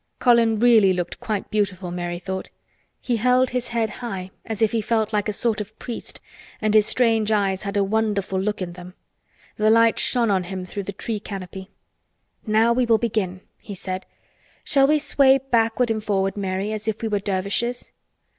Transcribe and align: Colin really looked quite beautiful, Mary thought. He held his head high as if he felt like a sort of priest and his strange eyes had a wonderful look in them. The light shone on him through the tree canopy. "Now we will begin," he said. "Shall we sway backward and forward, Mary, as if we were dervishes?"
Colin 0.17 0.57
really 0.57 0.93
looked 0.93 1.19
quite 1.19 1.51
beautiful, 1.51 1.91
Mary 1.91 2.17
thought. 2.17 2.49
He 3.01 3.17
held 3.17 3.51
his 3.51 3.67
head 3.67 3.91
high 4.01 4.31
as 4.45 4.59
if 4.59 4.71
he 4.71 4.81
felt 4.81 5.13
like 5.13 5.29
a 5.29 5.31
sort 5.31 5.61
of 5.61 5.77
priest 5.77 6.19
and 6.59 6.73
his 6.73 6.87
strange 6.87 7.31
eyes 7.31 7.61
had 7.61 7.77
a 7.77 7.83
wonderful 7.83 8.39
look 8.39 8.63
in 8.63 8.73
them. 8.73 8.95
The 9.57 9.69
light 9.69 9.99
shone 9.99 10.31
on 10.31 10.45
him 10.45 10.65
through 10.65 10.85
the 10.85 10.91
tree 10.91 11.19
canopy. 11.19 11.69
"Now 12.47 12.73
we 12.73 12.87
will 12.87 12.97
begin," 12.97 13.41
he 13.59 13.75
said. 13.75 14.07
"Shall 14.63 14.87
we 14.87 14.97
sway 14.97 15.37
backward 15.37 15.91
and 15.91 16.03
forward, 16.03 16.35
Mary, 16.35 16.71
as 16.73 16.87
if 16.87 17.03
we 17.03 17.07
were 17.07 17.19
dervishes?" 17.19 17.91